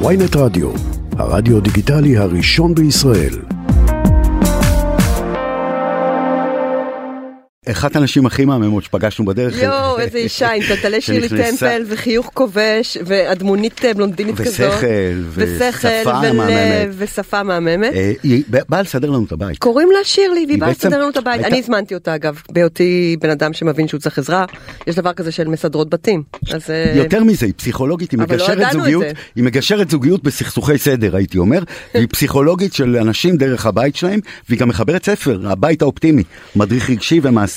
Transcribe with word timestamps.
ויינט 0.00 0.36
רדיו, 0.36 0.70
הרדיו 1.18 1.60
דיגיטלי 1.60 2.16
הראשון 2.16 2.74
בישראל. 2.74 3.53
אחת 7.70 7.96
הנשים 7.96 8.26
הכי 8.26 8.44
מהממות 8.44 8.84
שפגשנו 8.84 9.24
בדרך. 9.24 9.62
יואו, 9.62 9.98
איזה 9.98 10.18
אישה 10.18 10.50
עם 10.52 10.62
טלטלי 10.68 11.00
שירלי 11.04 11.28
טמפל 11.28 11.82
וחיוך 11.88 12.30
כובש 12.34 12.98
ואדמונית 13.06 13.84
אה, 13.84 13.94
בלונדינית 13.94 14.40
כזאת. 14.40 14.70
ושכל, 14.76 14.86
ושפה 15.34 16.20
מהממת. 16.20 16.88
ושפה 16.96 17.42
מהממת. 17.42 17.94
אה, 17.94 18.12
היא 18.22 18.44
באה 18.68 18.82
לסדר 18.82 19.10
לנו 19.10 19.24
את 19.24 19.32
הבית. 19.32 19.58
קוראים 19.58 19.88
לה 19.92 19.98
שירלי 20.04 20.44
והיא 20.46 20.58
באה 20.58 20.70
לסדר 20.70 20.98
לנו 20.98 21.10
את 21.10 21.16
הבית. 21.16 21.44
אני 21.44 21.58
הזמנתי 21.58 21.94
אותה 21.94 22.14
אגב, 22.14 22.42
בהיותי 22.50 23.16
בן 23.20 23.30
אדם 23.30 23.52
שמבין 23.52 23.88
שהוא 23.88 24.00
צריך 24.00 24.18
עזרה. 24.18 24.44
יש 24.86 24.96
דבר 24.96 25.12
כזה 25.12 25.32
של 25.32 25.48
מסדרות 25.48 25.90
בתים. 25.90 26.22
אז 26.52 26.70
אה, 26.70 26.92
יותר 26.96 27.24
מזה, 27.24 27.46
היא 27.46 27.54
פסיכולוגית, 27.56 28.10
היא 28.10 28.18
לא 28.18 28.24
מגשרת 28.24 28.72
זוגיות. 28.72 29.04
היא 29.36 29.44
מגשרת 29.44 29.90
זוגיות 29.90 30.22
בסכסוכי 30.22 30.78
סדר, 30.78 31.16
הייתי 31.16 31.38
אומר, 31.38 31.62
והיא 31.94 32.08
פסיכולוגית 32.08 32.74
של 32.74 32.96
אנשים 32.96 33.36
דרך 33.36 33.66
הבית 33.66 33.96
שלהם, 33.96 34.20
והיא 34.48 34.60
גם 34.60 34.68
מחברת 34.68 35.04
ספר, 35.04 35.40
הבית 35.44 35.82
האופטימי, 35.82 36.22
מדריך 36.56 36.90
רגשי 36.90 37.20
ומעשי 37.22 37.53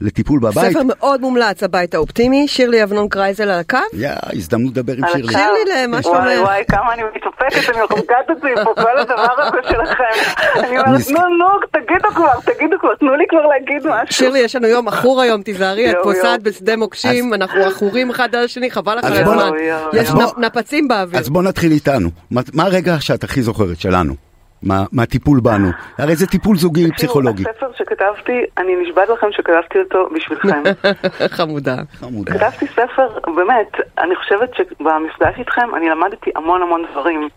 לטיפול 0.00 0.40
בבית. 0.40 0.70
ספר 0.70 0.82
מאוד 0.84 1.20
מומלץ, 1.20 1.62
הבית 1.62 1.94
האופטימי. 1.94 2.48
שירלי 2.48 2.82
אבנון 2.82 3.08
קרייזל 3.08 3.42
על 3.42 3.60
הקו. 3.60 3.78
יא, 3.92 4.10
הזדמנות 4.32 4.72
לדבר 4.72 4.92
עם 4.92 5.04
על 5.04 5.10
שירלי. 5.12 5.28
הקו. 5.34 5.38
שירלי, 5.38 5.86
מה 5.86 5.96
וואי 5.96 6.02
שלומך? 6.02 6.40
וואי, 6.42 6.62
כמה 6.68 6.94
אני 6.94 7.02
מתאפקת, 7.16 7.74
אני 7.74 7.84
מחזיקת 7.84 8.14
את 8.30 8.36
זה 8.42 8.64
פה, 8.64 8.82
כל 8.82 8.98
הדבר 8.98 9.42
הזה 9.42 9.58
שלכם. 9.68 10.30
אני 10.54 10.78
אומרת. 10.80 11.10
נו, 11.10 11.20
נו, 11.38 11.46
תגידו 11.70 12.08
כבר, 12.14 12.52
תגידו 12.54 12.76
כבר, 12.80 12.94
תנו 12.94 13.16
לי 13.16 13.24
כבר 13.28 13.46
להגיד 13.46 13.86
משהו. 13.86 14.14
שירלי, 14.14 14.38
יש 14.38 14.56
לנו 14.56 14.66
יום 14.66 14.88
עכור 14.88 15.20
היום, 15.20 15.42
תיזהרי, 15.42 15.90
את 15.90 15.96
פוסעת. 16.02 16.42
בשדה 16.42 16.76
מוקשים, 16.76 17.34
אנחנו 17.34 17.64
עכורים 17.64 18.10
אחד 18.10 18.34
על 18.34 18.44
השני, 18.44 18.70
חבל 18.70 18.98
לך 18.98 19.04
על 19.04 19.12
הזמן. 19.12 19.50
יש 19.92 20.10
נפצים 20.38 20.88
באוויר. 20.88 21.20
אז 21.20 21.28
בוא 21.28 21.42
נתחיל 21.42 21.72
איתנו. 21.72 22.08
מה 22.30 22.40
מה 22.54 22.62
הרגע 22.64 22.96
שאת 23.00 23.24
הכי 23.24 23.42
זוכרת 23.42 23.80
שלנו? 23.80 24.29
מה- 24.62 24.84
מהטיפול 24.92 25.40
בנו? 25.40 25.68
הרי 25.98 26.16
זה 26.16 26.26
טיפול 26.26 26.56
זוגי 26.56 26.92
פסיכולוגי. 26.92 27.42
הספר 27.50 27.70
שכתבתי, 27.78 28.32
אני 28.58 28.76
נשבעת 28.82 29.08
לכם 29.08 29.26
שכתבתי 29.32 29.78
אותו 29.78 30.08
בשבילכם. 30.14 30.62
חמודה. 31.38 31.76
חמודה. 31.92 32.32
כתבתי 32.38 32.66
ספר, 32.66 33.08
באמת, 33.36 33.68
אני 33.98 34.16
חושבת 34.16 34.50
שבמפגש 34.54 35.34
איתכם 35.38 35.74
אני 35.74 35.88
למדתי 35.88 36.30
המון 36.36 36.62
המון 36.62 36.84
דברים. 36.92 37.28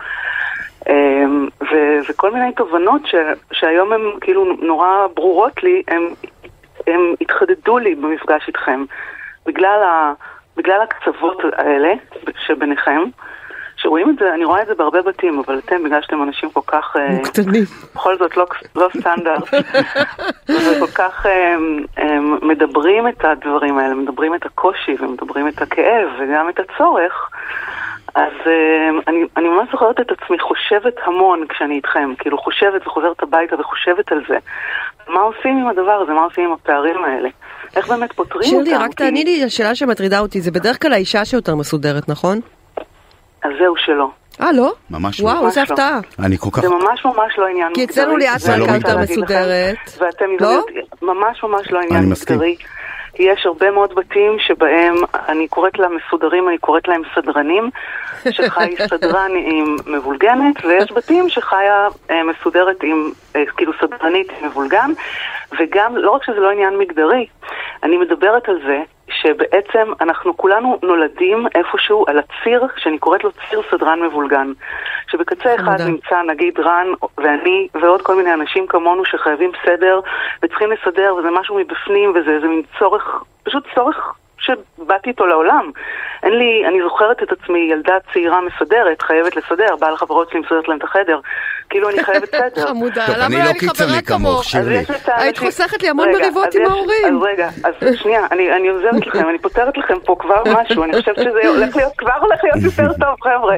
אמ, 0.89 1.47
ו- 1.61 1.99
וכל 2.09 2.31
מיני 2.33 2.51
תובנות 2.53 3.01
ש- 3.05 3.15
שהיום 3.53 3.93
הן 3.93 4.01
כאילו 4.21 4.45
נורא 4.61 4.87
ברורות 5.15 5.63
לי, 5.63 5.83
הן 5.87 6.01
הן 6.87 6.99
התחדדו 7.21 7.77
לי 7.77 7.95
במפגש 7.95 8.47
איתכם. 8.47 8.85
בגלל, 9.45 9.83
ה- 9.83 10.13
בגלל 10.57 10.79
הקצוות 10.81 11.37
האלה 11.57 11.93
שביניכם, 12.47 13.01
שרואים 13.83 14.09
את 14.09 14.15
זה, 14.19 14.33
אני 14.33 14.45
רואה 14.45 14.61
את 14.61 14.67
זה 14.67 14.73
בהרבה 14.75 15.01
בתים, 15.01 15.39
אבל 15.45 15.59
אתם, 15.65 15.83
בגלל 15.83 16.01
שאתם 16.01 16.23
אנשים 16.23 16.49
כל 16.49 16.61
כך... 16.67 16.95
אה, 16.99 17.19
קטנים. 17.23 17.63
בכל 17.95 18.17
זאת 18.17 18.37
לא, 18.37 18.45
לא 18.75 18.87
סטנדרט, 18.99 19.43
וכל 20.49 20.87
כך 20.95 21.25
הם, 21.25 21.85
הם 21.97 22.37
מדברים 22.41 23.07
את 23.07 23.25
הדברים 23.25 23.77
האלה, 23.77 23.93
מדברים 23.95 24.35
את 24.35 24.45
הקושי 24.45 24.95
ומדברים 24.99 25.47
את 25.47 25.61
הכאב 25.61 26.07
וגם 26.19 26.49
את 26.49 26.59
הצורך, 26.59 27.29
אז 28.15 28.31
הם, 28.45 28.99
אני, 29.07 29.19
אני 29.37 29.47
ממש 29.49 29.69
זוכרת 29.71 29.99
את 29.99 30.11
עצמי 30.11 30.39
חושבת 30.39 30.93
המון 31.05 31.45
כשאני 31.49 31.75
איתכם, 31.75 32.13
כאילו 32.19 32.37
חושבת 32.37 32.87
וחוזרת 32.87 33.23
הביתה 33.23 33.55
וחושבת 33.59 34.11
על 34.11 34.21
זה. 34.27 34.37
מה 35.07 35.19
עושים 35.21 35.57
עם 35.57 35.67
הדבר 35.67 35.91
הזה, 36.03 36.11
מה 36.13 36.21
עושים 36.23 36.43
עם 36.45 36.51
הפערים 36.51 37.03
האלה? 37.03 37.29
איך 37.75 37.87
באמת 37.87 38.13
פותרים 38.13 38.55
אותם? 38.55 38.65
שירלי, 38.65 38.83
רק 38.83 38.89
כי- 38.89 38.95
תעני 38.95 39.23
לי 39.23 39.43
השאלה 39.43 39.75
שמטרידה 39.75 40.19
אותי, 40.19 40.41
זה 40.41 40.51
בדרך 40.51 40.81
כלל 40.81 40.93
האישה 40.93 41.25
שיותר 41.25 41.55
מסודרת, 41.55 42.09
נכון? 42.09 42.39
אז 43.43 43.51
זהו 43.59 43.73
שלא. 43.77 44.09
אה, 44.41 44.51
לא? 44.51 44.73
ממש 44.89 45.21
לא. 45.21 45.25
וואו, 45.25 45.45
איזה 45.45 45.59
לא. 45.59 45.63
הפתעה. 45.63 45.99
אני 46.19 46.37
כל 46.37 46.49
כך... 46.53 46.61
זה 46.61 46.69
ממש 46.69 47.05
ממש 47.05 47.37
לא 47.37 47.47
עניין 47.47 47.73
כי 47.73 47.83
מגדרי. 47.83 48.03
אצלנו 48.03 48.17
ליאת 48.17 48.41
מלכה 48.49 48.75
יותר 48.75 48.97
לכם. 48.97 49.13
מסודרת. 49.13 49.75
ואתם 49.97 50.25
לא? 50.39 50.47
יודעים, 50.47 50.85
ממש 51.01 51.43
ממש 51.43 51.71
לא 51.71 51.79
אני 51.79 51.87
עניין. 51.87 52.09
מגדרי. 52.09 52.55
יש 53.19 53.45
הרבה 53.45 53.71
מאוד 53.71 53.95
בתים 53.95 54.39
שבהם, 54.39 54.95
אני 55.29 55.47
קוראת 55.47 55.79
להם 55.79 55.97
מסודרים, 55.97 56.49
אני 56.49 56.57
קוראת 56.57 56.87
להם 56.87 57.01
סדרנים, 57.15 57.69
שחי 58.31 58.75
סדרן 58.89 59.31
עם 59.35 59.75
מבולגנת, 59.85 60.65
ויש 60.65 60.91
בתים 60.91 61.29
שחיה 61.29 61.87
אה, 62.09 62.21
מסודרת 62.23 62.83
עם, 62.83 63.11
אה, 63.35 63.43
כאילו 63.57 63.71
סדרנית 63.81 64.27
עם 64.39 64.47
מבולגן, 64.47 64.91
וגם, 65.59 65.97
לא 65.97 66.11
רק 66.11 66.23
שזה 66.23 66.39
לא 66.39 66.49
עניין 66.51 66.77
מגדרי, 66.77 67.27
אני 67.83 67.97
מדברת 67.97 68.49
על 68.49 68.59
זה 68.65 68.81
שבעצם 69.23 69.91
אנחנו 70.01 70.37
כולנו 70.37 70.79
נולדים 70.83 71.47
איפשהו 71.55 72.05
על 72.07 72.19
הציר, 72.19 72.63
שאני 72.77 72.97
קוראת 72.97 73.23
לו 73.23 73.31
ציר 73.31 73.61
סדרן 73.71 74.01
מבולגן. 74.03 74.51
שבקצה 75.11 75.55
אחד 75.55 75.77
חמודה. 75.77 75.85
נמצא 75.87 76.21
נגיד 76.27 76.59
רן 76.59 76.87
ואני 77.17 77.67
ועוד 77.81 78.01
כל 78.01 78.15
מיני 78.15 78.33
אנשים 78.33 78.67
כמונו 78.67 79.05
שחייבים 79.05 79.51
סדר 79.65 79.99
וצריכים 80.43 80.71
לסדר 80.71 81.15
וזה 81.15 81.29
משהו 81.31 81.57
מבפנים 81.59 82.13
וזה 82.15 82.31
איזה 82.31 82.47
מין 82.47 82.61
צורך, 82.79 83.23
פשוט 83.43 83.63
צורך 83.75 84.13
שבאתי 84.43 85.09
איתו 85.09 85.25
לעולם. 85.25 85.71
אין 86.23 86.33
לי, 86.33 86.63
אני 86.67 86.81
זוכרת 86.83 87.23
את 87.23 87.31
עצמי 87.31 87.59
ילדה 87.71 87.93
צעירה 88.13 88.39
מסדרת, 88.41 89.01
חייבת 89.01 89.35
לסדר, 89.35 89.75
באה 89.79 89.91
לחברות 89.91 90.29
שלי 90.29 90.39
מסדרת 90.39 90.67
להם 90.67 90.77
את 90.77 90.83
החדר. 90.83 91.19
כאילו 91.69 91.89
אני 91.89 92.03
חייבת 92.03 92.35
סדר. 92.41 92.67
חמודה, 92.67 93.05
טוב, 93.07 93.15
למה 93.15 93.25
אני 93.25 93.33
לא 93.33 93.39
לא 93.39 93.43
היה 93.43 93.53
לי 93.53 93.59
חברה 93.59 93.73
קיצוני 93.73 94.03
כמוך, 94.03 94.43
שירלי. 94.43 94.83
היית 95.07 95.37
חוסכת 95.37 95.83
לי 95.83 95.89
המון 95.89 96.09
מריבות 96.11 96.55
עם 96.55 96.65
ההורים. 96.65 97.17
אז 97.17 97.23
רגע, 97.23 97.49
אז 97.63 97.95
שנייה, 97.95 98.27
אני, 98.31 98.55
אני 98.55 98.67
עוזרת 98.67 99.05
לכם, 99.07 99.29
אני 99.29 99.39
פותרת 99.39 99.77
לכם 99.77 99.99
פה 100.05 100.15
כבר 100.19 100.43
משהו, 100.45 100.83
אני 100.83 100.93
חושבת 100.93 101.15
שזה 101.15 101.47
הולך 101.47 101.75
להיות, 101.75 101.93
כבר 101.97 102.17
הולך 102.21 102.43
להיות 102.43 102.57
יותר 102.63 102.93
טוב, 103.05 103.15
חבר'ה. 103.21 103.55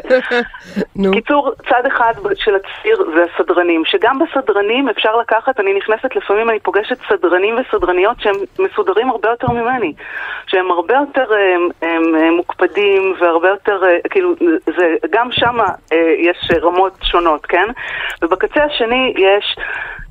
קיצור, 1.14 1.52
צד 1.70 1.86
אחד 1.88 2.14
של 2.36 2.56
הציר 2.56 2.98
זה 3.16 3.26
הסדרנים, 3.34 3.84
שגם 3.86 4.20
בסדרנים 4.20 4.90
אפשר 4.90 5.16
לקחת, 5.16 5.60
אני 5.60 5.74
נכנסת 5.74 6.16
לפעמים, 6.16 6.50
אני 6.50 6.60
פוגשת 6.60 6.98
סדרנים 7.10 7.56
וסדרניות 7.60 8.18
שהם 8.20 8.36
מסודרים 8.60 9.10
הרבה 9.10 9.30
יותר 9.30 9.48
ממני, 9.48 9.94
שהם 10.48 10.72
הרבה 10.76 10.94
יותר 10.94 11.34
הם, 11.34 11.70
הם, 11.82 12.16
הם 12.16 12.34
מוקפדים 12.34 13.16
והרבה 13.20 13.50
יותר, 13.50 13.80
אה, 13.86 13.98
כאילו, 14.10 14.36
זה, 14.66 14.96
גם 15.10 15.32
שם 15.32 15.58
יש 16.18 16.52
רמות 16.62 16.94
שונות, 17.04 17.46
כן? 17.46 17.68
ובקצה 18.22 18.64
השני 18.64 19.14
יש 19.18 19.56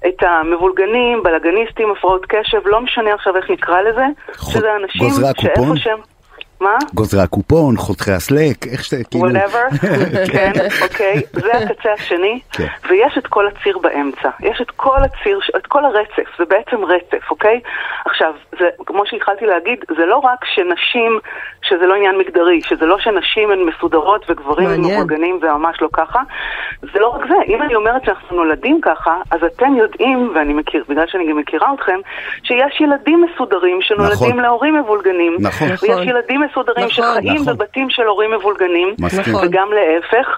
את 0.08 0.22
המבולגנים, 0.22 1.22
בלאגניסטים, 1.22 1.90
הפרעות 1.90 2.26
קשב, 2.28 2.60
לא 2.64 2.80
משנה 2.80 3.14
עכשיו 3.14 3.36
איך 3.36 3.50
נקרא 3.50 3.80
לזה, 3.80 4.04
שזה 4.32 4.76
אנשים? 4.76 5.10
שאיפה 5.40 5.76
שהם... 5.76 6.13
מה? 6.60 6.76
גוזרי 6.94 7.22
הקופון, 7.22 7.76
חותכי 7.76 8.12
הסלק, 8.12 8.66
איך 8.66 8.84
שאתה, 8.84 9.04
כאילו... 9.10 9.28
whatever, 9.28 9.86
כן, 10.32 10.52
אוקיי, 10.82 11.22
זה 11.32 11.52
הקצה 11.52 11.92
השני, 11.92 12.40
כן. 12.52 12.66
ויש 12.88 13.18
את 13.18 13.26
כל 13.26 13.46
הציר 13.46 13.78
באמצע, 13.78 14.30
יש 14.40 14.60
את 14.60 14.70
כל 14.70 14.98
הציר, 15.02 15.40
את 15.56 15.66
כל 15.66 15.84
הרצף, 15.84 16.28
זה 16.38 16.44
בעצם 16.44 16.84
רצף, 16.84 17.30
אוקיי? 17.30 17.60
עכשיו, 18.04 18.32
זה, 18.58 18.68
כמו 18.86 19.06
שהתחלתי 19.06 19.46
להגיד, 19.46 19.78
זה 19.96 20.06
לא 20.06 20.16
רק 20.16 20.44
שנשים, 20.44 21.18
שזה 21.62 21.86
לא 21.86 21.94
עניין 21.94 22.18
מגדרי, 22.18 22.60
שזה 22.62 22.86
לא 22.86 22.98
שנשים 22.98 23.50
הן 23.50 23.58
מסודרות 23.58 24.30
וגברים 24.30 24.68
הם 24.68 24.80
מעניין. 24.80 25.00
מבולגנים 25.00 25.38
וממש 25.42 25.82
לא 25.82 25.88
ככה, 25.92 26.20
זה 26.80 27.00
לא 27.00 27.08
רק 27.08 27.26
זה, 27.28 27.34
אם 27.48 27.62
אני 27.62 27.74
אומרת 27.74 28.04
שאנחנו 28.04 28.36
נולדים 28.36 28.80
ככה, 28.82 29.16
אז 29.30 29.40
אתם 29.44 29.76
יודעים, 29.76 30.32
ואני 30.34 30.54
מכיר, 30.54 30.84
בגלל 30.88 31.06
שאני 31.06 31.30
גם 31.30 31.36
מכירה 31.36 31.74
אתכם, 31.74 31.98
שיש 32.42 32.80
ילדים 32.80 33.24
מסודרים 33.24 33.78
שנולדים 33.82 34.28
נכון. 34.28 34.40
להורים 34.40 34.76
מבולגנים, 34.76 35.36
נכון. 35.40 35.68
ויש 35.68 35.84
נכון. 35.90 36.08
ילדים 36.08 36.43
מסודרים 36.50 36.86
נכון. 36.86 36.90
שחיים 37.20 37.34
נכון. 37.42 37.46
בבתים 37.56 37.90
של 37.90 38.02
הורים 38.02 38.30
מבולגנים. 38.30 38.94
נכון. 38.98 39.44
וגם 39.48 39.68
להפך, 39.72 40.28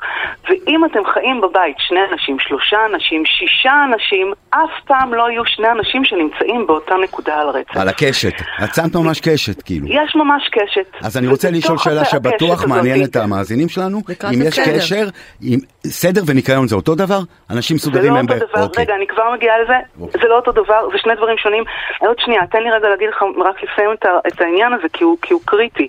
ואם 0.51 0.85
אתם 0.85 1.01
חיים 1.15 1.41
בבית 1.41 1.77
שני 1.79 2.01
אנשים, 2.13 2.37
שלושה 2.39 2.77
אנשים, 2.93 3.23
שישה 3.27 3.73
אנשים, 3.85 4.33
אף 4.51 4.71
פעם 4.87 5.15
לא 5.15 5.31
יהיו 5.31 5.43
שני 5.47 5.69
אנשים 5.71 6.05
שנמצאים 6.05 6.67
באותה 6.67 6.95
נקודה 7.05 7.41
על 7.41 7.49
הרצף. 7.49 7.77
על 7.77 7.89
הקשת. 7.89 8.33
את 8.65 8.75
שמת 8.75 8.95
ממש 8.97 9.21
קשת, 9.21 9.63
כאילו. 9.63 9.87
יש 9.91 10.17
ממש 10.17 10.49
קשת. 10.53 10.91
אז 11.03 11.17
אני 11.17 11.27
רוצה 11.29 11.51
לשאול 11.51 11.79
שאלה 11.79 12.05
שבטוח 12.05 12.65
מעניינת 12.65 13.11
את 13.11 13.17
המאזינים 13.17 13.69
שלנו. 13.69 13.99
אם 14.35 14.43
יש 14.43 14.59
הסדר. 14.59 14.77
קשר, 14.79 15.05
אם 15.43 15.59
סדר 15.87 16.23
וניקיון 16.27 16.69
זה 16.69 16.77
אותו 16.77 16.95
דבר? 16.95 17.19
אנשים 17.51 17.79
זה 17.79 17.91
מסודרים 17.91 18.13
לא 18.15 18.19
הם... 18.19 18.27
אותו 18.31 18.47
ב- 18.47 18.49
דבר, 18.51 18.63
אוקיי. 18.63 18.85
רגע, 18.85 18.95
אני 18.95 19.07
כבר 19.07 19.23
מגיעה 19.35 19.59
לזה, 19.65 19.75
אוקיי. 20.01 20.21
זה 20.23 20.29
לא 20.29 20.37
אותו 20.37 20.53
דבר, 20.53 20.89
זה 20.93 20.99
שני 20.99 21.15
דברים 21.15 21.37
שונים. 21.39 21.65
עוד 22.01 22.17
שנייה, 22.19 22.41
תן 22.51 22.63
לי 22.63 22.71
רגע 22.71 22.89
להגיד 22.89 23.09
לך, 23.09 23.23
רק 23.45 23.57
לסיים 23.63 23.91
את 24.29 24.41
העניין 24.41 24.73
הזה, 24.73 24.89
כי 24.93 25.05
הוא- 25.05 25.17
כי 25.23 25.33
הוא 25.33 25.41
קריטי. 25.45 25.89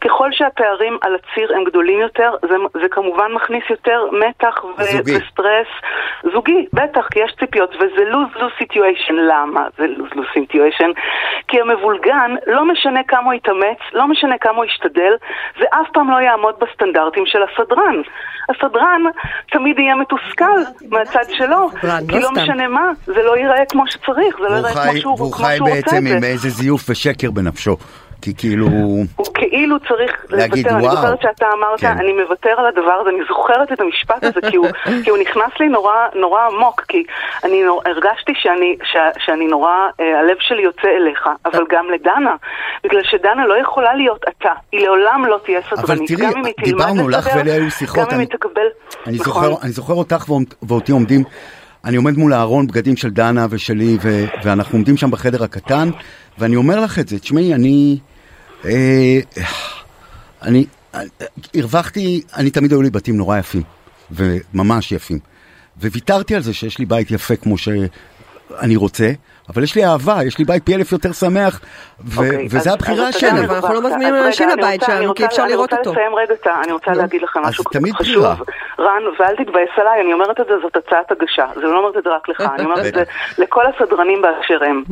ככל 0.00 0.28
שהפערים 0.32 0.98
על 1.00 1.14
הציר 1.14 1.56
הם 1.56 1.64
גדולים 1.64 2.00
יותר, 2.00 2.30
זה, 2.42 2.54
זה 2.82 2.88
כמובן 2.90 3.32
מכניס 3.32 3.62
יותר 3.70 4.00
מתח 4.12 4.64
ו- 4.64 4.82
זוגי. 4.84 5.16
וסטרס 5.16 5.66
זוגי, 6.32 6.66
בטח, 6.72 7.06
כי 7.12 7.18
יש 7.20 7.32
ציפיות, 7.40 7.74
וזה 7.76 8.02
lose-lose 8.12 8.62
situation. 8.62 9.12
למה 9.12 9.66
זה 9.78 9.84
lose-lose 9.84 10.38
situation? 10.38 10.90
כי 11.48 11.60
המבולגן, 11.60 12.34
לא 12.46 12.64
משנה 12.64 13.00
כמה 13.08 13.24
הוא 13.24 13.34
יתאמץ, 13.34 13.78
לא 13.92 14.06
משנה 14.08 14.38
כמה 14.40 14.56
הוא 14.56 14.64
ישתדל, 14.64 15.12
זה 15.58 15.64
אף 15.70 15.86
פעם 15.92 16.10
לא 16.10 16.16
יעמוד 16.16 16.54
בסטנדרטים 16.60 17.22
של 17.26 17.38
הסדרן. 17.42 17.96
הסדרן 18.48 19.02
תמיד 19.52 19.78
יהיה 19.78 19.94
מתוסכל 19.94 20.58
מהצד 20.90 21.24
שלו, 21.32 21.68
כי 21.70 21.86
לא 22.12 22.20
לא. 22.20 22.30
משנה 22.32 22.68
מה, 22.68 22.90
זה 23.06 23.22
לא 23.22 23.36
ייראה 23.36 23.64
כמו 23.70 23.84
שצריך, 23.86 24.36
זה 24.36 24.42
לא 24.42 24.48
והוא 24.48 24.56
ייראה 24.56 24.72
חי- 24.74 24.90
כמו 24.90 25.00
שהוא 25.00 25.14
והוא 25.18 25.32
כמו 25.32 25.44
חי 25.46 25.56
שהוא 25.56 25.68
רוצה 25.68 25.80
בעצם 25.80 26.06
את 26.06 26.12
עם 26.12 26.20
זה. 26.20 26.26
איזה 26.26 26.48
זיוף 26.48 26.90
ושקר 26.90 27.30
בנפשו. 27.30 27.76
כי 28.22 28.34
כאילו... 28.36 28.66
הוא 29.16 29.26
כאילו 29.34 29.76
צריך 29.88 30.24
להגיד, 30.30 30.64
לוותר, 30.66 30.76
אני 30.78 30.86
וואו. 30.86 30.96
זוכרת 30.96 31.22
שאתה 31.22 31.46
אמרת, 31.58 31.80
כן. 31.80 31.96
אני 32.00 32.12
מוותר 32.12 32.50
על 32.58 32.66
הדבר 32.66 32.92
הזה, 33.00 33.10
אני 33.10 33.18
זוכרת 33.28 33.72
את 33.72 33.80
המשפט 33.80 34.24
הזה, 34.24 34.40
כי 34.50 34.56
הוא, 34.56 34.66
כי 35.04 35.10
הוא 35.10 35.18
נכנס 35.18 35.52
לי 35.60 35.68
נורא, 35.68 35.92
נורא 36.14 36.40
עמוק, 36.46 36.84
כי 36.88 37.02
אני 37.44 37.62
נור, 37.62 37.82
הרגשתי 37.86 38.32
שאני, 38.36 38.76
ש, 38.84 38.96
שאני 39.24 39.46
נורא, 39.46 39.70
אה, 40.00 40.18
הלב 40.20 40.36
שלי 40.40 40.62
יוצא 40.62 40.88
אליך, 40.88 41.28
אבל 41.44 41.64
גם 41.70 41.86
לדנה, 41.90 42.34
בגלל 42.84 43.02
שדנה 43.04 43.46
לא 43.46 43.60
יכולה 43.60 43.94
להיות 43.94 44.20
אתה, 44.28 44.52
היא 44.72 44.80
לעולם 44.86 45.24
לא 45.28 45.38
תהיה 45.44 45.60
סדרנית, 45.70 46.08
תראי, 46.16 46.26
אם 46.36 46.44
היא 46.44 46.54
תלמד 46.56 46.64
דיברנו, 46.64 47.08
לך 47.08 47.28
ולי 47.36 47.50
היו 47.50 47.70
שיחות, 47.70 47.98
גם 47.98 48.06
אם 48.10 48.14
אני- 48.14 48.22
היא 48.22 48.28
תקבל, 48.38 48.66
אני 49.06 49.16
נכון. 49.20 49.32
זוכר, 49.32 49.62
אני 49.62 49.70
זוכר 49.70 49.94
אותך 49.94 50.24
ואותי 50.68 50.92
עומדים, 50.92 51.24
אני 51.84 51.96
עומד 51.96 52.16
מול 52.16 52.32
הארון 52.32 52.66
בגדים 52.66 52.96
של 52.96 53.10
דנה 53.10 53.46
ושלי, 53.50 53.98
ו, 54.02 54.24
ואנחנו 54.44 54.74
עומדים 54.74 54.96
שם 54.96 55.10
בחדר 55.10 55.44
הקטן, 55.44 55.90
ואני 56.38 56.56
אומר 56.56 56.80
לך 56.80 56.98
את 56.98 57.08
זה, 57.08 57.18
תשמעי, 57.18 57.54
אני... 57.54 57.98
אה, 58.64 59.18
אני... 60.42 60.64
אה, 60.94 61.00
הרווחתי, 61.54 62.22
אני 62.36 62.50
תמיד 62.50 62.72
היו 62.72 62.82
לי 62.82 62.90
בתים 62.90 63.16
נורא 63.16 63.38
יפים, 63.38 63.62
וממש 64.10 64.92
יפים. 64.92 65.18
וויתרתי 65.80 66.34
על 66.34 66.42
זה 66.42 66.54
שיש 66.54 66.78
לי 66.78 66.86
בית 66.86 67.10
יפה 67.10 67.36
כמו 67.36 67.58
שאני 67.58 68.76
רוצה, 68.76 69.12
אבל 69.54 69.62
יש 69.62 69.74
לי 69.74 69.84
אהבה, 69.84 70.14
יש 70.26 70.38
לי 70.38 70.44
בית 70.44 70.66
פי 70.66 70.74
אלף 70.74 70.92
יותר 70.92 71.12
שמח, 71.12 71.60
ו- 72.06 72.18
אוקיי, 72.24 72.46
וזו 72.46 72.58
אז- 72.58 72.66
הבחירה 72.66 73.12
שלי. 73.12 73.30
אבל 73.46 73.54
אנחנו 73.54 73.74
לא. 73.74 73.80
מזמינים 73.80 74.14
אנשים 74.14 74.46
רגע, 74.50 74.54
אני 74.54 74.62
לבית 74.62 74.82
שלנו, 74.82 75.04
אני 75.06 75.14
כי 75.16 75.24
אפשר 75.26 75.46
לראות 75.46 75.72
אני 75.72 75.78
אותו. 75.78 75.90
רוצה 75.90 76.00
לסיים 76.00 76.14
רגע, 76.14 76.34
את 76.34 76.46
ה- 76.46 76.60
אני 76.64 76.72
רוצה. 76.72 76.90
להגיד 76.94 77.22
לכם 77.22 77.40
אז 77.44 77.48
משהו 77.48 77.64
תמיד 77.64 77.94
חשוב. 77.94 78.24
בחירה. 78.24 78.34
רן, 78.78 79.02
ואל 79.18 79.36
תתבאס 79.36 79.68
עליי, 79.76 80.00
אני 80.04 80.12
אומרת 80.12 80.40
את 80.40 80.46
זה, 80.46 80.52
זאת 80.62 80.76
הצעת 80.76 81.12
הגשה. 81.12 81.46
זה 81.54 81.60
לא 81.60 81.78
אומרת 81.78 81.96
את 81.96 82.04
זה 82.04 82.10
רק 82.10 82.28
לך, 82.28 82.40
אני 82.56 82.64
אומרת 82.64 82.86
את 82.86 82.94
זה 82.94 83.02
לכל 83.38 83.62
הסדרנים 83.66 84.22
באשר 84.22 84.64
הם. 84.64 84.82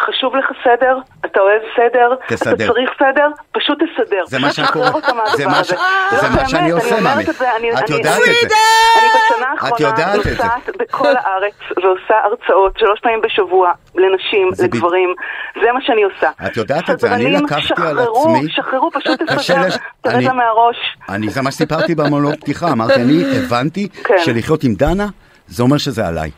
חשוב 0.00 0.36
לך 0.36 0.46
סדר, 0.64 0.98
אתה 1.24 1.40
אוהב 1.40 1.62
סדר. 1.76 2.14
אתה 2.26 2.36
צריך 2.66 2.90
סדר, 2.98 3.26
פשוט 3.52 3.78
תסדר. 3.82 4.22
זה 4.26 4.38
מה 4.38 4.50
שאני 4.52 4.66
קורא- 4.68 4.90
זה 5.36 5.46
מה 5.46 5.54
לא, 5.58 5.62
שאני 5.64 6.60
אני 6.62 6.70
עושה, 6.70 7.00
מאמי. 7.00 7.22
את 7.24 7.28
אני- 7.42 7.48
אני- 7.56 7.66
יודעת 7.66 7.82
אני- 7.82 7.96
את 8.44 8.48
זה. 8.48 8.56
אני 8.98 9.08
בשנה 9.16 9.46
האחרונה. 9.52 10.14
נוסעת 10.16 10.76
בכל 10.78 11.08
הארץ 11.16 11.54
ועושה 11.82 12.14
הרצאות 12.24 12.78
שלוש 12.78 13.00
פעמים 13.00 13.20
בשבוע 13.20 13.72
לנשים, 13.98 14.48
זה 14.52 14.68
ב- 14.68 14.74
לגברים, 14.74 15.14
זה 15.62 15.72
מה 15.72 15.80
שאני 15.82 16.02
עושה. 16.02 16.30
את 16.46 16.56
יודעת 16.56 16.90
את 16.90 17.00
זה, 17.00 17.14
אני 17.14 17.30
לקחתי 17.30 17.54
על 17.54 17.62
שחררו, 17.62 18.20
עצמי- 18.36 18.50
שחררו, 18.50 18.90
פשוט 18.90 19.22
תסדר, 19.22 19.66
לש- 19.66 19.76
תרד 20.00 20.14
אני- 20.14 20.24
לה 20.24 20.32
מהראש. 20.32 20.76
אני, 21.08 21.28
זה 21.28 21.42
מה 21.42 21.50
שסיפרתי 21.50 21.94
במונולוג 21.94 22.34
פתיחה, 22.34 22.72
אמרתי, 22.72 22.94
אני 22.94 23.22
הבנתי 23.46 23.88
כן. 24.04 24.14
שלחיות 24.18 24.64
עם 24.64 24.74
דנה, 24.74 25.06
זה 25.46 25.62
אומר 25.62 25.78
שזה 25.78 26.06
עליי. 26.06 26.30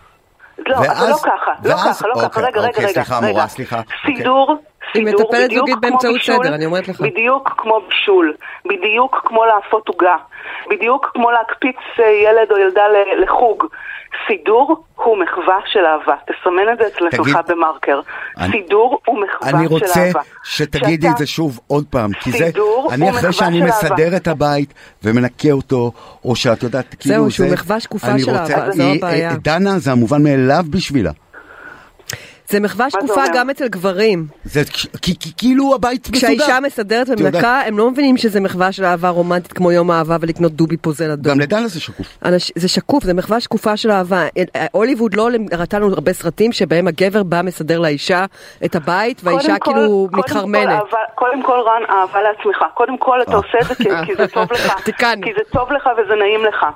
לא, 0.66 0.76
אבל 0.76 0.86
ואז- 0.88 1.10
לא 1.10 1.16
ככה, 1.16 1.52
לא 1.64 1.70
ואז- 1.74 1.98
ככה, 1.98 2.08
לא 2.08 2.14
ככה, 2.14 2.24
אוקיי, 2.24 2.42
רגע, 2.44 2.60
רגע, 2.60 2.68
אוקיי, 2.68 2.84
רגע. 2.84 2.92
סליחה, 2.92 3.18
רגע. 3.18 3.26
מורה, 3.28 3.46
סליחה, 3.46 3.78
אוקיי. 3.78 4.16
סידור, 4.16 4.56
היא 4.94 5.04
סידור, 5.06 5.20
מטפלת 5.26 5.50
זוגית 5.50 5.74
כמו 5.74 5.80
באמצעות 5.80 6.14
בישול, 6.14 6.36
סדר, 6.44 6.54
אני 6.54 6.66
אומרת 6.66 6.88
לך. 6.88 7.00
בדיוק 7.00 7.54
כמו 7.58 7.80
בישול, 7.88 8.34
בדיוק 8.64 9.22
כמו 9.24 9.44
לאפות 9.46 9.88
עוגה, 9.88 10.16
בדיוק 10.70 11.10
כמו 11.14 11.30
להקפיץ 11.30 11.76
אה, 11.98 12.04
ילד 12.04 12.52
או 12.52 12.58
ילדה 12.58 12.82
לחוג. 13.22 13.64
סידור 14.26 14.84
הוא 15.04 15.16
מחווה 15.22 15.56
של 15.66 15.78
אהבה, 15.78 16.14
תסמן 16.24 16.72
את 16.72 16.78
זה 16.78 16.84
אצלך 16.86 17.20
תגיד- 17.20 17.36
במרקר. 17.48 18.00
אני- 18.38 18.52
סידור 18.62 19.00
הוא 19.06 19.16
מחווה 19.20 19.38
של 19.50 19.56
אהבה. 19.56 19.58
אני 19.58 19.66
רוצה 19.66 20.10
שתגידי 20.44 20.96
שאתה- 21.06 21.10
את 21.12 21.18
זה 21.18 21.26
שוב 21.26 21.60
עוד 21.66 21.84
פעם, 21.90 22.10
כי 22.12 22.30
זה, 22.32 22.38
סידור 22.38 22.88
אני 22.92 23.10
אחרי 23.10 23.32
שאני 23.32 23.62
מסדר 23.62 24.04
אהבה. 24.04 24.16
את 24.16 24.28
הבית 24.28 24.74
ומנקה 25.02 25.50
אותו, 25.52 25.92
או 26.24 26.36
שאת 26.36 26.62
יודעת, 26.62 26.94
כאילו 27.00 27.30
שהוא 27.30 27.46
זה, 27.48 27.54
מחווה 27.54 27.80
שקופה 27.80 28.18
של 28.18 28.30
אהבה, 28.30 28.70
זו 28.72 28.82
הבעיה. 28.96 29.32
דנה 29.42 29.78
זה 29.78 29.92
המובן 29.92 30.22
מאליו 30.22 30.64
בשבילה. 30.70 31.10
זה 32.50 32.60
מחווה 32.60 32.90
שקופה? 32.90 33.22
גם 33.34 33.50
אצל 33.50 33.68
גברים. 33.68 34.26
זה 34.44 34.60
כאילו 35.36 35.74
הבית 35.74 36.08
מסודר. 36.10 36.18
כשהאישה 36.18 36.60
מסדרת 36.60 37.06
ומנקה, 37.08 37.60
הם 37.66 37.78
לא 37.78 37.90
מבינים 37.90 38.16
שזה 38.16 38.40
מחווה 38.40 38.72
של 38.72 38.84
אהבה 38.84 39.08
רומנטית 39.08 39.52
כמו 39.52 39.72
יום 39.72 39.90
האהבה 39.90 40.16
ולקנות 40.20 40.52
דובי 40.52 40.76
פוזל 40.76 41.10
אדום. 41.10 41.32
גם 41.34 41.40
לדנה 41.40 41.68
זה 41.68 41.80
שקוף. 41.80 42.06
זה 42.56 42.68
שקוף, 42.68 43.04
זה 43.04 43.14
מחווה 43.14 43.40
שקופה 43.40 43.76
של 43.76 43.90
אהבה. 43.90 44.22
אה, 44.56 44.66
הוליווד 44.72 45.14
לא 45.14 45.28
הראתה 45.52 45.78
לנו 45.78 45.92
הרבה 45.92 46.12
סרטים 46.12 46.52
שבהם 46.52 46.88
הגבר 46.88 47.22
בא 47.22 47.40
מסדר 47.44 47.78
לאישה 47.78 48.24
את 48.64 48.74
הבית 48.76 49.20
והאישה 49.24 49.58
כאילו 49.58 50.08
מתחרמנת. 50.12 50.68
אהבה- 50.68 50.96
קודם 51.14 51.42
כל 51.42 51.58
רן, 51.66 51.82
אהבה 51.90 52.18
לעצמך. 52.22 52.64
קודם 52.74 52.98
כל 52.98 53.22
אתה 53.22 53.36
עושה 53.36 53.58
את 53.62 53.66
זה 53.66 53.74
כי- 54.06 54.14
זה 54.16 54.26
טוב 54.28 54.52
לך. 54.52 54.72
כי 55.24 55.32
זה 55.36 55.42
טוב 55.52 55.72
לך 55.72 55.88
וזה 55.98 56.14
נעים 56.14 56.44
לך. 56.44 56.66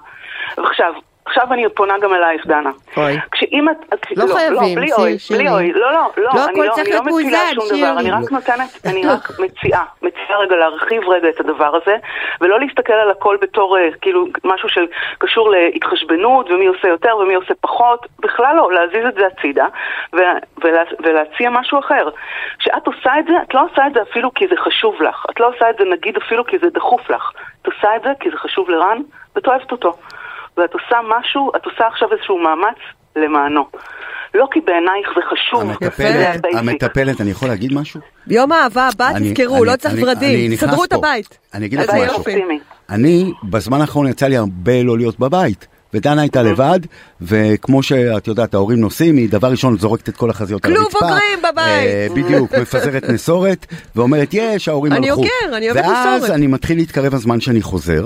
ועכשיו, 0.58 0.92
עכשיו 1.32 1.52
אני 1.52 1.68
פונה 1.74 1.98
גם 1.98 2.14
אלייך, 2.14 2.46
דנה. 2.46 2.70
אוי. 2.96 3.18
כשאם 3.32 3.66
את... 3.68 3.76
כש- 4.02 4.12
לא 4.16 4.34
חייבים, 4.34 4.74
בלי 4.78 4.86
שיר- 4.88 4.96
אוי. 4.98 5.16
בלי 5.38 5.48
אוי. 5.50 5.72
לא, 5.72 5.92
לא, 5.92 6.08
לא. 6.16 6.22
לא 6.34 6.44
אני 6.44 6.52
הכל 6.52 6.64
לא- 6.64 6.72
צריך 6.74 6.88
אני 6.88 6.94
לא 6.96 7.02
להיות 7.04 7.24
מציעה 7.26 7.44
מאוזן, 7.54 7.68
שום. 7.76 7.78
דבר. 7.80 8.00
אני 8.00 8.10
רק 8.10 8.32
נותנת, 8.32 8.86
אני 8.86 9.06
רק 9.06 9.28
מציעה. 9.40 9.84
מציעה 10.02 10.38
רגע 10.38 10.56
להרחיב 10.56 11.08
רגע 11.08 11.28
את 11.28 11.40
הדבר 11.40 11.76
הזה, 11.82 11.96
ולא 12.40 12.60
להסתכל 12.60 12.92
על 12.92 13.10
הכל 13.10 13.36
בתור 13.40 13.78
אה, 13.78 13.88
כאילו 14.00 14.24
משהו 14.44 14.68
שקשור 14.68 15.50
להתחשבנות, 15.50 16.50
ומי 16.50 16.66
עושה 16.66 16.88
יותר 16.88 17.16
ומי 17.16 17.34
עושה 17.34 17.54
פחות. 17.60 18.06
בכלל 18.20 18.56
לא, 18.56 18.72
להזיז 18.72 19.06
את 19.08 19.14
זה 19.14 19.26
הצידה, 19.26 19.66
ולהציע 21.04 21.50
משהו 21.50 21.78
אחר. 21.78 22.08
כשאת 22.58 22.86
עושה 22.86 23.18
את 23.18 23.24
זה, 23.26 23.32
את 23.48 23.54
לא 23.54 23.60
עושה 23.70 23.86
את 23.86 23.94
זה 23.94 24.02
אפילו 24.02 24.34
כי 24.34 24.46
זה 24.48 24.56
חשוב 24.56 25.02
לך. 25.02 25.26
את 25.30 25.40
לא 25.40 25.48
עושה 25.48 25.70
את 25.70 25.76
זה 25.78 25.84
נגיד 25.84 26.16
אפילו 26.16 26.46
כי 26.46 26.58
זה 26.58 26.66
דחוף 26.70 27.10
לך. 27.10 27.30
את 27.62 27.66
עושה 27.66 27.96
את 27.96 28.02
זה 28.02 28.08
כי 28.20 28.30
זה 28.30 28.36
חשוב 28.36 28.70
לרן, 28.70 28.98
ואת 29.36 29.46
אוהבת 29.46 29.72
אותו. 29.72 29.92
ואת 30.56 30.70
עושה 30.74 30.96
משהו, 31.20 31.50
את 31.56 31.64
עושה 31.64 31.86
עכשיו 31.86 32.08
איזשהו 32.12 32.38
מאמץ 32.38 32.78
למענו. 33.16 33.62
לא 34.34 34.48
כי 34.52 34.60
בעינייך 34.60 35.08
זה 35.16 35.20
חשוב, 35.30 35.60
המטפלת. 35.62 36.40
המטפלת, 36.54 37.20
אני 37.20 37.30
יכול 37.30 37.48
להגיד 37.48 37.72
משהו? 37.72 38.00
ביום 38.26 38.52
האהבה 38.52 38.88
הבא 38.88 39.08
אני- 39.08 39.34
תזכרו, 39.34 39.56
אני- 39.56 39.66
לא 39.66 39.76
צריך 39.76 39.94
אני- 39.94 40.04
ורדים, 40.04 40.48
אני 40.48 40.56
סדרו 40.56 40.84
את. 40.84 40.92
הבית. 40.92 41.38
אני 41.54 41.66
אגיד 41.66 41.78
לך 41.78 41.90
משהו. 41.90 42.22
אני, 42.90 43.32
בזמן 43.50 43.80
האחרון 43.80 44.06
יצא 44.06 44.26
לי 44.26 44.36
הרבה 44.36 44.82
לא 44.82 44.96
להיות 44.98 45.18
בבית. 45.18 45.66
ודנה 45.94 46.20
הייתה 46.22 46.42
לבד, 46.42 46.80
וכמו 47.20 47.82
שאת 47.82 48.26
יודעת, 48.26 48.54
ההורים 48.54 48.80
נוסעים, 48.80 49.16
היא 49.16 49.30
דבר 49.30 49.48
ראשון 49.48 49.78
זורקת 49.78 50.08
את 50.08 50.16
כל 50.16 50.30
החזיות 50.30 50.64
על 50.64 50.70
כלוב 50.72 50.84
הרצפה. 50.84 50.98
בוגרים 51.00 51.38
בבית. 51.38 51.66
אה, 51.88 52.06
בדיוק, 52.16 52.54
מפזרת 52.54 53.04
נסורת, 53.08 53.66
ואומרת, 53.96 54.28
יש, 54.32 54.68
ההורים 54.68 54.92
אני 54.92 55.10
הלכו. 55.10 55.20
אוגר, 55.20 55.56
אני 55.56 55.70
אוהבת 55.70 55.84
ואז 55.84 56.16
מסורת. 56.22 56.30
אני 56.36 56.46
מתחיל 56.46 56.76
להתקרב 56.76 57.14
הזמן 57.14 57.40
שאני 57.40 57.62
חוזר, 57.62 58.04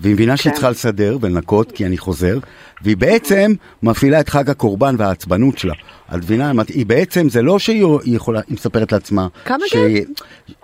והיא 0.00 0.14
מבינה 0.14 0.36
שהיא 0.36 0.50
כן. 0.50 0.54
צריכה 0.54 0.70
לסדר 0.70 1.18
ולנקות, 1.20 1.72
כי 1.72 1.86
אני 1.86 1.98
חוזר, 1.98 2.38
והיא 2.82 2.96
בעצם 2.96 3.52
מפעילה 3.82 4.20
את 4.20 4.28
חג 4.28 4.50
הקורבן 4.50 4.94
והעצבנות 4.98 5.58
שלה. 5.58 5.74
את 6.08 6.14
מבינה? 6.14 6.52
היא 6.68 6.86
בעצם, 6.86 7.28
זה 7.28 7.42
לא 7.42 7.58
שהיא 7.58 7.86
היא 8.04 8.16
יכולה, 8.16 8.40
היא 8.48 8.54
מספרת 8.54 8.92
לעצמה, 8.92 9.28
כמה 9.44 9.64
שהיא- 9.66 10.04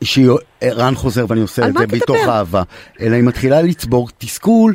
שהיא, 0.04 0.30
רן 0.64 0.94
חוזר 0.94 1.24
ואני 1.28 1.40
עושה 1.40 1.68
את 1.68 1.72
זה 1.78 1.86
מתוך 1.96 2.16
מדבר? 2.16 2.30
אהבה, 2.32 2.62
אלא 3.00 3.14
היא 3.14 3.24
מתחילה 3.24 3.62
לצבור 3.62 4.08
תסכול. 4.18 4.74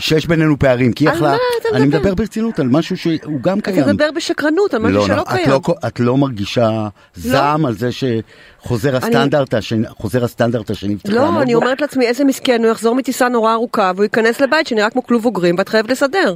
שיש 0.00 0.26
בינינו 0.26 0.58
פערים, 0.58 0.92
כי 0.92 1.04
היא 1.04 1.10
על 1.10 1.16
יכלה, 1.16 1.30
מה 1.30 1.36
אתה 1.60 1.76
אני 1.76 1.86
מדבר? 1.86 1.98
מדבר 1.98 2.14
ברצינות 2.14 2.58
על 2.58 2.68
משהו 2.68 2.96
שהוא 2.96 3.40
גם 3.40 3.58
אתה 3.58 3.72
קיים. 3.72 3.86
מדבר 3.86 4.08
בשקרנות 4.16 4.74
על 4.74 4.82
משהו 4.82 4.94
לא, 4.94 5.06
שלא 5.06 5.16
לא, 5.16 5.22
את 5.22 5.28
קיים. 5.28 5.50
לא, 5.50 5.60
את 5.86 6.00
לא 6.00 6.16
מרגישה 6.16 6.88
זעם 7.14 7.66
על 7.66 7.74
זה 7.74 7.88
שחוזר 7.92 8.96
הסטנדרט 8.96 9.54
השני, 9.54 9.86
חוזר 9.88 10.24
הסטנדרט 10.24 10.70
השני 10.70 10.94
וצריך 10.94 11.14
לא, 11.14 11.22
לעמוד 11.22 11.42
אני 11.42 11.54
בו? 11.54 11.60
אומרת 11.60 11.80
לעצמי, 11.80 12.06
איזה 12.06 12.24
מסכן, 12.24 12.64
הוא 12.64 12.70
יחזור 12.70 12.94
מטיסה 12.94 13.28
נורא 13.28 13.52
ארוכה 13.52 13.92
והוא 13.94 14.04
ייכנס 14.04 14.40
לבית 14.40 14.66
שנראה 14.66 14.90
כמו 14.90 15.06
כלוב 15.06 15.24
אוגרים 15.24 15.54
ואת 15.58 15.68
חייבת 15.68 15.90
לסדר. 15.90 16.34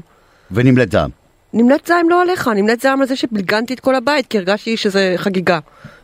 ונמלט 0.50 0.92
זעם. 0.92 1.10
נמלט 1.52 1.86
זעם 1.86 2.08
לא 2.08 2.22
עליך, 2.22 2.48
נמלט 2.48 2.80
זעם 2.80 3.00
על 3.00 3.06
זה 3.06 3.16
שבלגנתי 3.16 3.74
את 3.74 3.80
כל 3.80 3.94
הבית, 3.94 4.26
כי 4.26 4.38
הרגשתי 4.38 4.76
שזה 4.76 5.14
חגיגה. 5.16 5.58